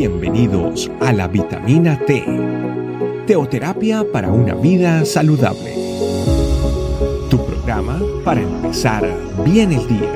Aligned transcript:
Bienvenidos 0.00 0.90
a 0.98 1.12
la 1.12 1.28
vitamina 1.28 1.98
T, 2.06 2.24
teoterapia 3.26 4.02
para 4.10 4.30
una 4.30 4.54
vida 4.54 5.04
saludable. 5.04 5.74
Tu 7.28 7.36
programa 7.44 8.00
para 8.24 8.40
empezar 8.40 9.06
bien 9.44 9.72
el 9.72 9.86
día. 9.86 10.10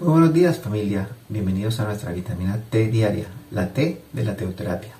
Muy 0.00 0.10
buenos 0.10 0.34
días 0.34 0.58
familia, 0.58 1.08
bienvenidos 1.30 1.80
a 1.80 1.84
nuestra 1.84 2.12
vitamina 2.12 2.60
T 2.68 2.88
diaria, 2.88 3.28
la 3.50 3.72
T 3.72 4.02
de 4.12 4.22
la 4.22 4.36
teoterapia, 4.36 4.92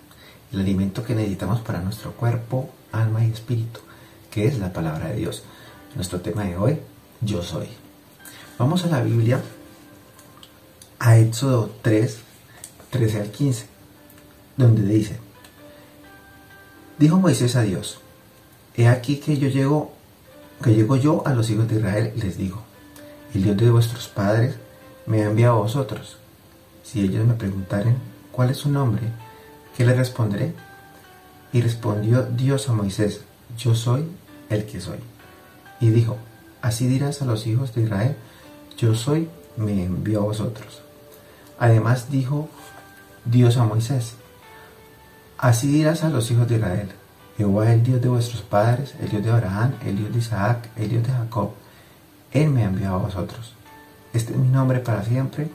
el 0.51 0.61
alimento 0.61 1.05
que 1.05 1.15
necesitamos 1.15 1.61
para 1.61 1.83
nuestro 1.83 2.13
cuerpo, 2.13 2.71
alma 2.91 3.23
y 3.23 3.31
espíritu, 3.31 3.81
que 4.31 4.47
es 4.47 4.59
la 4.59 4.73
palabra 4.73 5.09
de 5.09 5.17
Dios. 5.17 5.45
Nuestro 5.95 6.21
tema 6.21 6.43
de 6.43 6.57
hoy, 6.57 6.81
yo 7.21 7.41
soy. 7.41 7.69
Vamos 8.59 8.85
a 8.85 8.89
la 8.89 9.01
Biblia, 9.01 9.41
a 10.99 11.19
Éxodo 11.19 11.71
3, 11.83 12.19
13 12.91 13.21
al 13.21 13.31
15, 13.31 13.67
donde 14.57 14.83
dice, 14.83 15.19
dijo 16.99 17.21
Moisés 17.21 17.55
a 17.55 17.63
Dios, 17.63 18.01
he 18.77 18.89
aquí 18.89 19.19
que 19.19 19.39
yo 19.39 19.47
llego, 19.47 19.93
que 20.65 20.75
llego 20.75 20.97
yo 20.97 21.23
a 21.27 21.33
los 21.33 21.49
hijos 21.51 21.69
de 21.69 21.77
Israel 21.77 22.13
y 22.17 22.23
les 22.23 22.39
digo, 22.39 22.65
el 23.33 23.45
Dios 23.45 23.57
de 23.57 23.71
vuestros 23.71 24.09
padres 24.09 24.57
me 25.07 25.23
ha 25.23 25.27
enviado 25.27 25.59
a 25.59 25.63
vosotros. 25.63 26.17
Si 26.83 27.03
ellos 27.03 27.25
me 27.25 27.35
preguntaren 27.35 27.99
cuál 28.33 28.51
es 28.51 28.57
su 28.57 28.69
nombre, 28.69 29.03
¿qué 29.77 29.87
les 29.87 29.97
responderé? 29.97 30.55
Y 31.53 31.61
respondió 31.61 32.23
Dios 32.23 32.69
a 32.69 32.73
Moisés, 32.73 33.21
yo 33.57 33.77
soy 33.77 34.09
el 34.51 34.67
que 34.67 34.81
soy. 34.81 35.14
Y 35.85 35.91
dijo, 35.91 36.17
así 36.63 36.87
dirás 36.87 37.21
a 37.21 37.27
los 37.27 37.47
hijos 37.47 37.75
de 37.75 37.83
Israel, 37.83 38.17
yo 38.79 38.95
soy, 38.95 39.29
me 39.59 39.85
envió 39.85 40.21
a 40.21 40.25
vosotros. 40.25 40.81
Además 41.59 42.11
dijo 42.11 42.49
Dios 43.27 43.59
a 43.59 43.65
Moisés, 43.65 44.15
así 45.37 45.67
dirás 45.67 46.03
a 46.03 46.09
los 46.09 46.31
hijos 46.31 46.49
de 46.49 46.57
Israel, 46.57 46.89
Jehová 47.37 47.71
el 47.71 47.83
Dios 47.83 48.01
de 48.01 48.09
vuestros 48.09 48.41
padres, 48.41 48.95
el 48.99 49.11
Dios 49.11 49.23
de 49.23 49.31
Abraham, 49.31 49.75
el 49.85 49.99
Dios 49.99 50.11
de 50.11 50.19
Isaac, 50.21 50.71
el 50.77 50.89
Dios 50.89 51.07
de 51.07 51.13
Jacob, 51.13 51.51
Él 52.33 52.49
me 52.49 52.63
ha 52.63 52.69
enviado 52.69 52.95
a 52.95 53.03
vosotros. 53.03 53.53
Este 54.15 54.33
es 54.33 54.39
mi 54.39 54.49
nombre 54.49 54.79
para 54.79 55.05
siempre, 55.05 55.51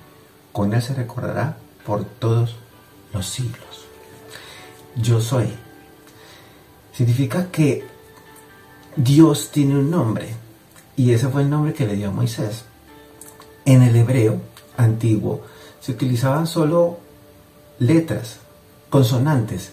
con 0.51 0.75
Él 0.75 0.81
se 0.83 0.93
recordará 0.93 1.57
por 1.87 2.05
todos 2.05 2.55
los 3.13 3.27
siglos. 3.27 3.87
Yo 4.95 5.21
soy. 5.21 5.49
Significa 6.93 7.47
que 7.51 7.98
Dios 9.01 9.49
tiene 9.51 9.77
un 9.77 9.89
nombre 9.89 10.35
y 10.97 11.13
ese 11.13 11.29
fue 11.29 11.43
el 11.43 11.49
nombre 11.49 11.73
que 11.73 11.87
le 11.87 11.95
dio 11.95 12.09
a 12.09 12.11
Moisés. 12.11 12.65
En 13.63 13.81
el 13.81 13.95
hebreo 13.95 14.41
antiguo 14.75 15.41
se 15.79 15.93
utilizaban 15.93 16.45
solo 16.45 16.99
letras, 17.79 18.39
consonantes, 18.89 19.71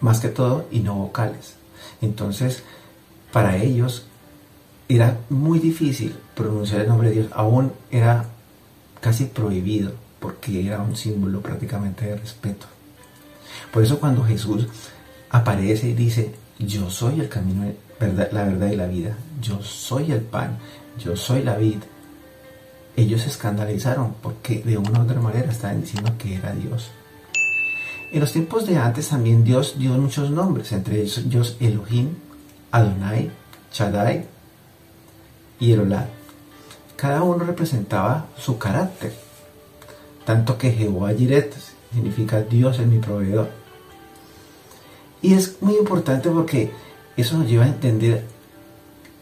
más 0.00 0.18
que 0.18 0.28
todo, 0.28 0.66
y 0.70 0.80
no 0.80 0.94
vocales. 0.94 1.56
Entonces, 2.00 2.62
para 3.32 3.58
ellos 3.58 4.06
era 4.88 5.18
muy 5.28 5.58
difícil 5.58 6.16
pronunciar 6.34 6.80
el 6.80 6.88
nombre 6.88 7.10
de 7.10 7.16
Dios, 7.16 7.28
aún 7.32 7.70
era 7.90 8.24
casi 9.02 9.26
prohibido, 9.26 9.92
porque 10.20 10.66
era 10.66 10.80
un 10.80 10.96
símbolo 10.96 11.42
prácticamente 11.42 12.06
de 12.06 12.16
respeto. 12.16 12.64
Por 13.70 13.82
eso 13.82 14.00
cuando 14.00 14.24
Jesús 14.24 14.68
aparece 15.28 15.90
y 15.90 15.92
dice, 15.92 16.34
yo 16.58 16.88
soy 16.88 17.20
el 17.20 17.28
camino, 17.28 17.70
la 18.02 18.44
verdad 18.44 18.70
y 18.70 18.76
la 18.76 18.86
vida, 18.86 19.16
yo 19.40 19.62
soy 19.62 20.12
el 20.12 20.20
pan, 20.20 20.58
yo 20.98 21.16
soy 21.16 21.42
la 21.42 21.56
vid, 21.56 21.78
ellos 22.96 23.22
se 23.22 23.28
escandalizaron 23.28 24.14
porque 24.22 24.62
de 24.62 24.76
una 24.76 25.00
u 25.00 25.02
otra 25.04 25.20
manera 25.20 25.50
estaban 25.50 25.80
diciendo 25.80 26.12
que 26.18 26.36
era 26.36 26.52
Dios. 26.54 26.90
En 28.12 28.20
los 28.20 28.32
tiempos 28.32 28.66
de 28.66 28.76
antes 28.76 29.08
también 29.08 29.42
Dios 29.42 29.78
dio 29.78 29.92
muchos 29.92 30.30
nombres, 30.30 30.70
entre 30.72 31.00
ellos 31.00 31.56
Elohim, 31.60 32.10
Adonai, 32.70 33.30
Shaddai 33.72 34.26
y 35.58 35.72
Elolad. 35.72 36.06
Cada 36.96 37.22
uno 37.22 37.44
representaba 37.44 38.26
su 38.36 38.58
carácter, 38.58 39.14
tanto 40.26 40.58
que 40.58 40.72
Jehová 40.72 41.14
Jiret 41.14 41.54
significa 41.92 42.42
Dios 42.42 42.78
es 42.78 42.86
mi 42.86 42.98
proveedor. 42.98 43.48
Y 45.22 45.34
es 45.34 45.62
muy 45.62 45.76
importante 45.76 46.28
porque 46.28 46.70
eso 47.16 47.36
nos 47.38 47.48
lleva 47.48 47.64
a 47.64 47.68
entender 47.68 48.24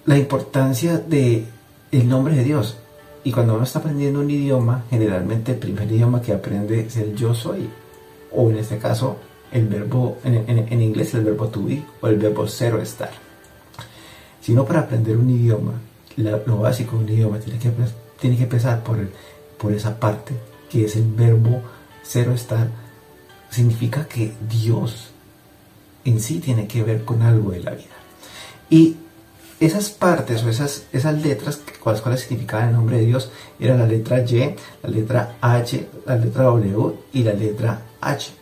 la 0.07 0.19
importancia 0.19 0.99
de 0.99 1.47
el 1.93 2.09
nombre 2.09 2.35
de 2.35 2.45
Dios. 2.45 2.77
Y 3.23 3.33
cuando 3.33 3.55
uno 3.55 3.65
está 3.65 3.81
aprendiendo 3.81 4.21
un 4.21 4.31
idioma, 4.31 4.85
generalmente 4.89 5.53
el 5.53 5.59
primer 5.59 5.91
idioma 5.91 6.23
que 6.23 6.33
aprende 6.33 6.81
es 6.81 6.97
el 6.97 7.15
yo 7.15 7.35
soy. 7.35 7.69
O 8.33 8.49
en 8.51 8.57
este 8.57 8.79
caso, 8.79 9.17
el 9.53 9.67
verbo, 9.67 10.19
en, 10.25 10.83
inglés 10.83 11.15
el 11.15 11.25
verbo 11.25 11.49
to 11.49 11.65
be 11.65 11.83
o 12.01 12.07
el 12.07 12.17
verbo 12.17 12.47
cero 12.47 12.81
estar. 12.81 13.11
Sino 14.41 14.65
para 14.65 14.81
aprender 14.81 15.17
un 15.17 15.29
idioma, 15.29 15.73
lo 16.17 16.59
básico 16.59 16.97
de 16.97 17.05
un 17.05 17.09
idioma 17.11 17.39
tiene 17.39 17.59
que, 17.59 17.71
tiene 18.21 18.37
que 18.37 18.45
empezar 18.45 18.83
por, 18.83 18.97
por 19.59 19.73
esa 19.73 19.99
parte, 19.99 20.33
que 20.71 20.87
es 20.87 20.97
el 20.97 21.11
verbo 21.13 21.63
cero 22.03 22.33
estar. 22.33 22.69
Significa 23.51 24.07
que 24.07 24.33
Dios 24.49 25.11
en 26.05 26.21
sí 26.21 26.41
tiene 26.41 26.67
que 26.67 26.83
ver 26.83 27.05
con 27.05 27.23
algo 27.23 27.51
de 27.51 27.61
la 27.61 27.73
vida. 27.73 27.97
Y 28.69 28.97
esas 29.59 29.91
partes 29.91 30.43
o 30.43 30.49
esas, 30.49 30.85
esas 30.93 31.21
letras, 31.23 31.61
cuáles 31.81 32.01
cuales 32.01 32.21
significaban 32.21 32.69
el 32.69 32.75
nombre 32.75 32.99
de 32.99 33.07
Dios, 33.07 33.31
era 33.59 33.77
la 33.77 33.87
letra 33.87 34.21
Y, 34.21 34.57
la 34.83 34.89
letra 34.89 35.37
H, 35.41 35.87
la 36.07 36.17
letra 36.17 36.45
W 36.45 36.95
y 37.13 37.23
la 37.23 37.35
letra 37.35 37.83
H. 38.01 38.33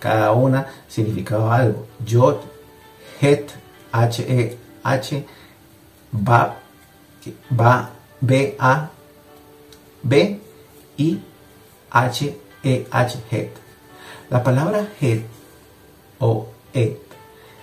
Cada 0.00 0.32
una 0.32 0.66
significaba 0.88 1.56
algo. 1.56 1.86
Yod, 2.04 2.36
Het, 3.20 3.50
H, 3.92 4.24
E, 4.28 4.56
H, 4.82 5.24
Ba, 6.10 6.56
Ba, 7.50 7.90
B, 8.20 8.56
A, 8.58 8.90
B 10.02 10.40
y 10.96 11.20
H, 11.90 12.36
E, 12.62 12.86
H, 12.90 13.18
Het. 13.30 13.50
La 14.30 14.42
palabra 14.42 14.88
Het 15.00 15.24
o 16.18 16.48
Et 16.76 16.98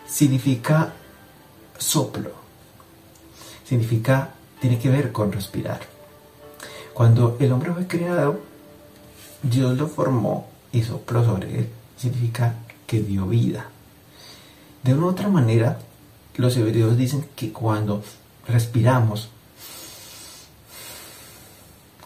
significa 0.07 0.91
soplo. 1.77 2.31
Significa, 3.63 4.31
tiene 4.59 4.79
que 4.79 4.89
ver 4.89 5.11
con 5.11 5.31
respirar. 5.31 5.81
Cuando 6.95 7.37
el 7.39 7.51
hombre 7.51 7.71
fue 7.73 7.85
creado, 7.85 8.39
Dios 9.43 9.77
lo 9.77 9.87
formó 9.87 10.47
y 10.71 10.81
sopló 10.81 11.23
sobre 11.23 11.59
él. 11.59 11.69
Significa 11.95 12.55
que 12.87 13.01
dio 13.01 13.27
vida. 13.27 13.69
De 14.81 14.95
una 14.95 15.05
u 15.05 15.09
otra 15.09 15.29
manera, 15.29 15.77
los 16.35 16.57
hebreos 16.57 16.97
dicen 16.97 17.23
que 17.35 17.53
cuando 17.53 18.01
respiramos, 18.47 19.29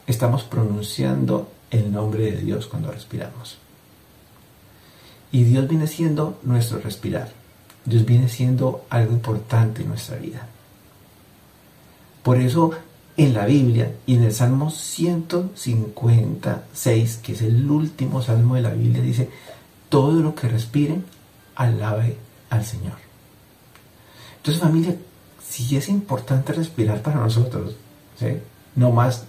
estamos 0.07 0.43
pronunciando 0.43 1.49
el 1.71 1.89
nombre 1.89 2.31
de 2.31 2.41
Dios 2.41 2.67
cuando 2.67 2.91
respiramos. 2.91 3.59
Y 5.37 5.43
Dios 5.43 5.67
viene 5.67 5.85
siendo 5.85 6.39
nuestro 6.41 6.79
respirar. 6.79 7.29
Dios 7.85 8.03
viene 8.05 8.27
siendo 8.27 8.85
algo 8.89 9.13
importante 9.13 9.83
en 9.83 9.89
nuestra 9.89 10.17
vida. 10.17 10.47
Por 12.23 12.41
eso 12.41 12.71
en 13.15 13.35
la 13.35 13.45
Biblia 13.45 13.93
y 14.07 14.15
en 14.15 14.23
el 14.23 14.33
Salmo 14.33 14.71
156, 14.71 17.17
que 17.17 17.33
es 17.33 17.43
el 17.43 17.69
último 17.69 18.23
salmo 18.23 18.55
de 18.55 18.63
la 18.63 18.71
Biblia, 18.71 19.03
dice, 19.03 19.29
todo 19.89 20.21
lo 20.21 20.33
que 20.33 20.47
respire, 20.47 21.01
alabe 21.53 22.17
al 22.49 22.65
Señor. 22.65 22.97
Entonces 24.37 24.59
familia, 24.59 24.95
si 25.47 25.77
es 25.77 25.87
importante 25.87 26.51
respirar 26.51 27.03
para 27.03 27.19
nosotros, 27.19 27.75
no 28.75 28.91
más 28.91 29.25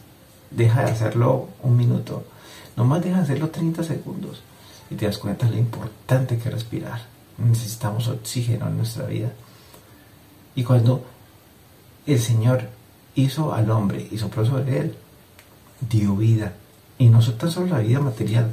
deja 0.51 0.87
de 0.87 0.91
hacerlo 0.91 1.51
un 1.63 1.77
minuto, 1.77 2.25
no 2.79 2.87
más 2.87 3.03
deja 3.03 3.19
de 3.19 3.25
hacerlo 3.25 3.51
30 3.51 3.85
segundos 3.85 4.41
y 4.91 4.95
te 4.95 5.07
das 5.07 5.19
cuenta 5.19 5.49
lo 5.49 5.57
importante 5.57 6.39
que 6.39 6.49
es 6.49 6.55
respirar. 6.55 7.03
Necesitamos 7.39 8.09
oxígeno 8.09 8.67
en 8.67 8.77
nuestra 8.77 9.07
vida. 9.07 9.33
Y 10.55 10.65
cuando 10.65 11.05
el 12.07 12.19
Señor 12.19 12.69
hizo 13.15 13.53
al 13.53 13.71
hombre 13.71 14.09
y 14.11 14.19
sopló 14.19 14.45
sobre 14.45 14.81
él, 14.81 14.97
dio 15.89 16.17
vida. 16.17 16.55
Y 16.99 17.09
no 17.09 17.21
tan 17.21 17.51
solo 17.51 17.67
la 17.67 17.79
vida 17.79 18.01
material 18.01 18.51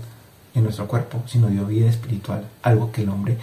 en 0.53 0.63
nuestro 0.63 0.87
cuerpo, 0.87 1.23
sino 1.25 1.47
dio 1.47 1.65
vida 1.65 1.89
espiritual, 1.89 2.47
algo 2.61 2.91
que 2.91 3.01
el 3.01 3.09
hombre 3.09 3.37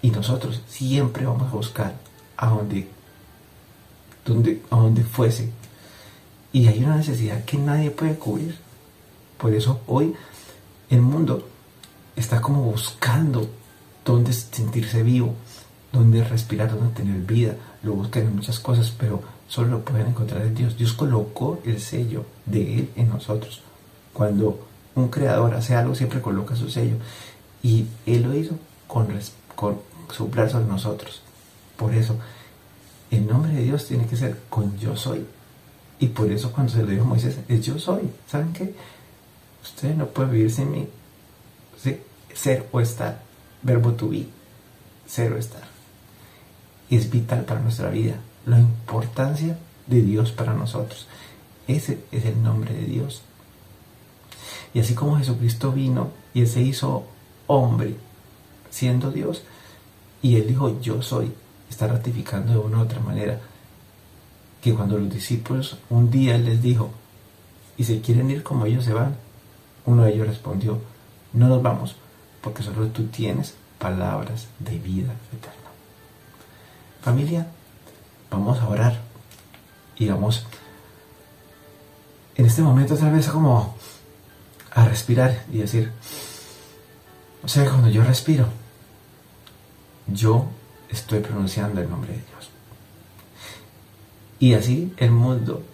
y 0.00 0.10
nosotros 0.10 0.62
siempre 0.68 1.26
vamos 1.26 1.48
a 1.48 1.56
buscar 1.56 1.94
a 2.36 2.48
donde, 2.48 2.88
donde, 4.24 4.62
a 4.70 4.76
donde 4.76 5.02
fuese. 5.02 5.50
Y 6.52 6.68
hay 6.68 6.82
una 6.84 6.96
necesidad 6.96 7.44
que 7.44 7.58
nadie 7.58 7.90
puede 7.90 8.14
cubrir. 8.14 8.56
Por 9.36 9.52
eso 9.54 9.80
hoy 9.86 10.14
el 10.90 11.02
mundo 11.02 11.48
está 12.18 12.40
como 12.40 12.62
buscando 12.62 13.48
dónde 14.04 14.32
sentirse 14.32 15.02
vivo, 15.02 15.34
donde 15.92 16.24
respirar, 16.24 16.70
donde 16.70 16.94
tener 16.94 17.20
vida. 17.20 17.54
Lo 17.82 17.94
buscan 17.94 18.24
en 18.24 18.36
muchas 18.36 18.58
cosas, 18.58 18.92
pero 18.98 19.22
solo 19.46 19.68
lo 19.68 19.84
pueden 19.84 20.08
encontrar 20.08 20.42
en 20.42 20.54
Dios. 20.54 20.76
Dios 20.76 20.92
colocó 20.92 21.60
el 21.64 21.80
sello 21.80 22.24
de 22.46 22.78
Él 22.78 22.90
en 22.96 23.08
nosotros. 23.08 23.62
Cuando 24.12 24.66
un 24.94 25.08
creador 25.08 25.54
hace 25.54 25.76
algo, 25.76 25.94
siempre 25.94 26.20
coloca 26.20 26.56
su 26.56 26.68
sello. 26.68 26.96
Y 27.62 27.86
Él 28.06 28.22
lo 28.22 28.34
hizo 28.34 28.56
con, 28.86 29.08
con 29.54 29.80
soplar 30.12 30.50
sobre 30.50 30.66
nosotros. 30.66 31.22
Por 31.76 31.94
eso, 31.94 32.16
el 33.10 33.26
nombre 33.26 33.52
de 33.52 33.62
Dios 33.62 33.86
tiene 33.86 34.06
que 34.06 34.16
ser 34.16 34.40
con 34.48 34.76
yo 34.78 34.96
soy. 34.96 35.24
Y 36.00 36.08
por 36.08 36.30
eso 36.30 36.52
cuando 36.52 36.72
se 36.72 36.82
lo 36.82 36.88
dijo 36.88 37.02
a 37.02 37.06
Moisés, 37.06 37.38
es 37.48 37.64
yo 37.64 37.78
soy. 37.78 38.10
¿Saben 38.26 38.52
qué? 38.52 38.74
Ustedes 39.62 39.96
no 39.96 40.06
pueden 40.06 40.32
vivir 40.32 40.50
sin 40.50 40.70
mí. 40.70 40.88
Ser 42.38 42.68
o 42.70 42.80
estar. 42.80 43.20
Verbo 43.62 43.92
to 43.94 44.10
be. 44.10 44.26
Ser 45.06 45.32
o 45.32 45.38
estar. 45.38 45.62
Es 46.88 47.10
vital 47.10 47.44
para 47.44 47.60
nuestra 47.60 47.90
vida. 47.90 48.14
La 48.46 48.60
importancia 48.60 49.58
de 49.88 50.02
Dios 50.02 50.30
para 50.30 50.54
nosotros. 50.54 51.08
Ese 51.66 52.04
es 52.12 52.24
el 52.24 52.40
nombre 52.40 52.72
de 52.72 52.84
Dios. 52.84 53.22
Y 54.72 54.80
así 54.80 54.94
como 54.94 55.18
Jesucristo 55.18 55.72
vino 55.72 56.10
y 56.32 56.42
Él 56.42 56.46
se 56.46 56.62
hizo 56.62 57.06
hombre, 57.46 57.96
siendo 58.70 59.10
Dios, 59.10 59.42
y 60.22 60.36
Él 60.36 60.46
dijo, 60.46 60.80
yo 60.80 61.02
soy, 61.02 61.32
está 61.68 61.88
ratificando 61.88 62.52
de 62.52 62.58
una 62.58 62.78
u 62.78 62.82
otra 62.82 63.00
manera 63.00 63.40
que 64.60 64.74
cuando 64.74 64.98
los 64.98 65.10
discípulos 65.12 65.78
un 65.90 66.10
día 66.10 66.38
les 66.38 66.62
dijo, 66.62 66.90
y 67.76 67.84
se 67.84 68.00
quieren 68.00 68.30
ir 68.30 68.42
como 68.42 68.66
ellos 68.66 68.84
se 68.84 68.92
van, 68.92 69.16
uno 69.86 70.04
de 70.04 70.14
ellos 70.14 70.26
respondió, 70.26 70.78
no 71.32 71.48
nos 71.48 71.62
vamos, 71.62 71.96
porque 72.40 72.62
solo 72.62 72.86
tú 72.88 73.06
tienes 73.06 73.54
palabras 73.78 74.46
de 74.58 74.78
vida 74.78 75.14
eterna. 75.32 75.70
Familia, 77.02 77.46
vamos 78.30 78.58
a 78.58 78.68
orar 78.68 79.00
y 79.96 80.08
vamos 80.08 80.46
en 82.34 82.46
este 82.46 82.62
momento 82.62 82.96
tal 82.96 83.12
vez 83.12 83.28
como 83.28 83.74
a 84.72 84.84
respirar 84.84 85.44
y 85.52 85.58
decir, 85.58 85.92
o 87.42 87.48
sea, 87.48 87.64
cuando 87.64 87.88
yo 87.88 88.02
respiro, 88.04 88.46
yo 90.06 90.46
estoy 90.88 91.20
pronunciando 91.20 91.80
el 91.80 91.90
nombre 91.90 92.12
de 92.12 92.18
Dios. 92.18 92.50
Y 94.38 94.54
así 94.54 94.94
el 94.98 95.10
mundo 95.10 95.64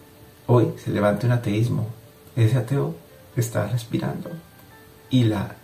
hoy 0.47 0.73
se 0.83 0.91
levanta 0.91 1.27
un 1.27 1.33
ateísmo. 1.33 1.89
Ese 2.35 2.57
ateo 2.57 2.95
está 3.37 3.67
respirando. 3.67 4.31
Y 5.11 5.25
la 5.25 5.57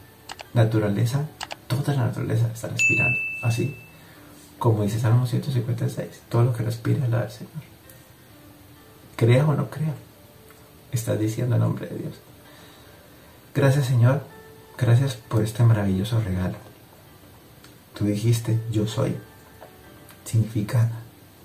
naturaleza, 0.55 1.27
toda 1.67 1.95
la 1.95 2.07
naturaleza 2.07 2.51
está 2.53 2.69
respirando. 2.69 3.19
Así 3.43 3.77
como 4.59 4.83
dice 4.83 5.01
Salmo 5.01 5.27
156, 5.27 6.23
todo 6.29 6.45
lo 6.45 6.53
que 6.53 6.63
respira 6.63 7.05
es 7.05 7.11
la 7.11 7.23
del 7.23 7.31
Señor. 7.31 7.53
Crea 9.17 9.47
o 9.47 9.55
no 9.55 9.71
crea, 9.71 9.95
estás 10.93 11.19
diciendo 11.19 11.57
el 11.57 11.63
nombre 11.63 11.87
de 11.87 11.97
Dios. 11.97 12.15
Gracias 13.55 13.87
Señor, 13.87 14.23
gracias 14.77 15.15
por 15.15 15.43
este 15.43 15.63
maravilloso 15.63 16.21
regalo. 16.21 16.57
Tú 17.97 18.05
dijiste, 18.05 18.61
yo 18.71 18.87
soy. 18.87 19.17
Significa 20.25 20.91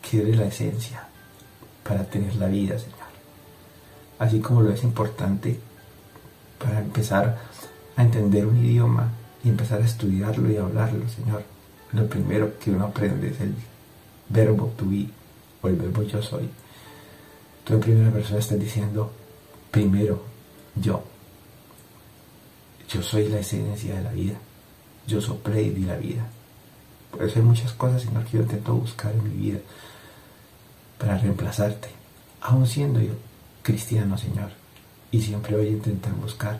que 0.02 0.22
eres 0.22 0.38
la 0.38 0.46
esencia 0.46 1.08
para 1.84 2.04
tener 2.04 2.36
la 2.36 2.48
vida, 2.48 2.78
Señor. 2.78 2.96
Así 4.20 4.40
como 4.40 4.62
lo 4.62 4.72
es 4.72 4.84
importante 4.84 5.60
para 6.60 6.80
empezar 6.80 7.38
a 7.96 8.04
entender 8.04 8.46
un 8.46 8.58
idioma 8.58 9.12
y 9.44 9.50
empezar 9.50 9.82
a 9.82 9.86
estudiarlo 9.86 10.52
y 10.52 10.58
hablarlo, 10.58 11.08
Señor. 11.10 11.44
Lo 11.92 12.08
primero 12.08 12.58
que 12.60 12.72
uno 12.72 12.86
aprende 12.86 13.30
es 13.30 13.40
el 13.40 13.54
verbo 14.30 14.74
to 14.78 14.86
be 14.90 15.08
o 15.62 15.68
el 15.68 15.76
verbo 15.76 16.04
yo 16.04 16.22
soy. 16.22 16.50
Tú 17.64 17.74
en 17.74 17.80
primera 17.80 18.12
persona 18.12 18.40
estás 18.40 18.60
diciendo, 18.60 19.12
primero, 19.72 20.24
yo. 20.76 21.04
Yo 22.90 23.02
soy 23.02 23.30
la 23.30 23.40
esencia 23.40 23.96
de 23.96 24.04
la 24.04 24.12
vida. 24.12 24.36
Yo 25.08 25.22
soplé 25.22 25.64
y 25.64 25.70
di 25.70 25.86
la 25.86 25.98
vida. 25.98 26.28
Por 27.12 27.24
eso 27.24 27.40
hay 27.40 27.46
muchas 27.46 27.72
cosas, 27.74 28.02
Señor, 28.02 28.26
que 28.26 28.38
yo 28.38 28.44
intento 28.44 28.74
buscar 28.74 29.14
en 29.14 29.24
mi 29.24 29.48
vida 29.48 29.60
para 30.98 31.18
reemplazarte, 31.18 31.90
aún 32.42 32.68
siendo 32.68 33.00
yo 33.00 33.14
cristiano, 33.62 34.18
Señor, 34.18 34.52
y 35.12 35.22
siempre 35.22 35.56
voy 35.56 35.68
a 35.68 35.72
intentar 35.72 36.14
buscar. 36.14 36.60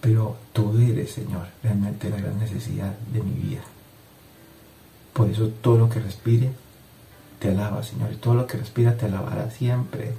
Pero 0.00 0.36
tú 0.52 0.78
eres, 0.78 1.12
Señor, 1.12 1.48
realmente 1.62 2.10
la 2.10 2.18
gran 2.18 2.38
necesidad 2.38 2.92
de 3.12 3.22
mi 3.22 3.32
vida. 3.32 3.62
Por 5.12 5.28
eso 5.28 5.48
todo 5.48 5.78
lo 5.78 5.90
que 5.90 6.00
respire 6.00 6.52
te 7.38 7.50
alaba, 7.50 7.82
Señor, 7.82 8.12
y 8.12 8.16
todo 8.16 8.34
lo 8.34 8.46
que 8.46 8.58
respira 8.58 8.96
te 8.96 9.06
alabará 9.06 9.50
siempre, 9.50 10.12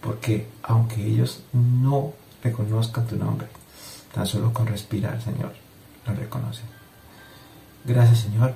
porque 0.00 0.46
aunque 0.62 1.04
ellos 1.04 1.42
no 1.52 2.12
reconozcan 2.42 3.06
tu 3.06 3.16
nombre, 3.16 3.48
tan 4.14 4.26
solo 4.26 4.52
con 4.52 4.66
respirar, 4.66 5.22
Señor, 5.22 5.52
lo 6.06 6.14
reconocen. 6.14 6.66
Gracias, 7.84 8.20
Señor, 8.20 8.54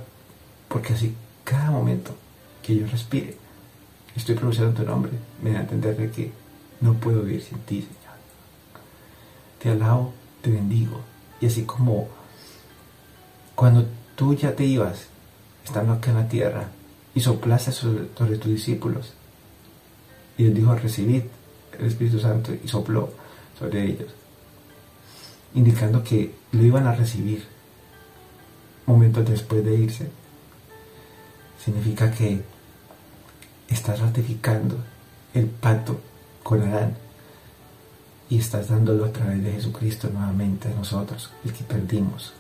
porque 0.69 0.95
así 0.95 1.15
cada 1.45 1.71
momento 1.71 2.15
que 2.63 2.77
yo 2.77 2.87
respire, 2.87 3.37
estoy 4.17 4.35
pronunciando 4.35 4.83
tu 4.83 4.89
nombre, 4.89 5.13
me 5.43 5.53
da 5.53 5.59
a 5.59 5.63
entender 5.63 6.11
que 6.11 6.33
no 6.81 6.95
puedo 6.95 7.23
vivir 7.23 7.43
sin 7.43 7.59
ti, 7.61 7.83
Señor. 7.83 8.15
Te 9.63 9.71
alabo, 9.71 10.13
te 10.45 10.51
bendigo. 10.51 11.01
Y 11.41 11.47
así 11.47 11.65
como 11.65 12.09
cuando 13.55 13.87
tú 14.15 14.35
ya 14.35 14.55
te 14.55 14.65
ibas, 14.65 15.07
estando 15.65 15.95
acá 15.95 16.11
en 16.11 16.19
la 16.19 16.29
tierra, 16.29 16.69
y 17.15 17.21
soplaste 17.21 17.73
sobre, 17.73 18.37
tus 18.37 18.51
discípulos, 18.51 19.15
y 20.37 20.45
les 20.45 20.55
dijo, 20.55 20.75
recibid 20.75 21.23
el 21.79 21.87
Espíritu 21.87 22.21
Santo, 22.21 22.53
y 22.53 22.69
sopló 22.69 23.11
sobre 23.59 23.85
ellos, 23.85 24.13
indicando 25.55 26.05
que 26.05 26.35
lo 26.53 26.63
iban 26.63 26.87
a 26.87 26.95
recibir 26.95 27.45
momentos 28.87 29.29
después 29.29 29.65
de 29.65 29.75
irse. 29.77 30.11
Significa 31.65 32.11
que 32.11 32.43
estás 33.69 34.01
ratificando 34.01 34.77
el 35.33 35.47
pacto 35.47 36.01
con 36.43 36.61
Adán 36.63 37.04
y 38.35 38.39
estás 38.39 38.69
dándolo 38.69 39.05
a 39.05 39.13
través 39.13 39.45
de 39.45 39.53
Jesucristo 39.53 40.11
nuevamente 40.13 40.67
a 40.67 40.75
nosotros, 40.75 41.31
el 41.45 41.53
que 41.53 41.63
perdimos. 41.63 42.33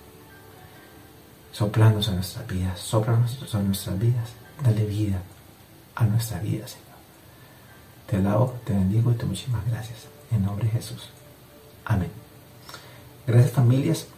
Soplanos 1.52 2.08
a 2.08 2.14
nuestras 2.14 2.48
vidas, 2.48 2.80
soplanos 2.80 3.54
a 3.54 3.60
nuestras 3.60 3.96
vidas, 3.96 4.30
dale 4.64 4.86
vida 4.86 5.22
a 5.94 6.04
nuestra 6.04 6.40
vida, 6.40 6.66
Señor. 6.66 6.98
Te 8.08 8.16
alabo, 8.16 8.56
te 8.64 8.72
bendigo 8.72 9.12
y 9.12 9.14
te 9.14 9.24
muchísimas 9.24 9.64
gracias. 9.66 10.08
En 10.32 10.44
nombre 10.44 10.64
de 10.64 10.72
Jesús. 10.72 11.10
Amén. 11.84 12.10
Gracias 13.24 13.52
familias 13.52 14.08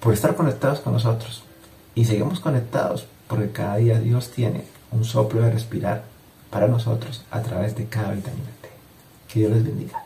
por 0.00 0.14
estar 0.14 0.34
conectados 0.34 0.80
con 0.80 0.94
nosotros. 0.94 1.44
Y 1.94 2.06
seguimos 2.06 2.40
conectados 2.40 3.06
porque 3.28 3.52
cada 3.52 3.76
día 3.76 4.00
Dios 4.00 4.30
tiene 4.30 4.64
un 4.90 5.04
soplo 5.04 5.42
de 5.42 5.50
respirar 5.50 6.04
para 6.48 6.68
nosotros 6.68 7.22
a 7.30 7.42
través 7.42 7.76
de 7.76 7.84
cada 7.84 8.12
vitamina 8.12 8.48
T. 8.62 8.70
Que 9.28 9.40
Dios 9.40 9.52
les 9.52 9.62
bendiga. 9.64 10.05